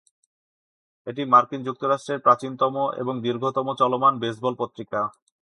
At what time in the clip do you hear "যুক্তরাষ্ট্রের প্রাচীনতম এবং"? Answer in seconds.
1.63-3.13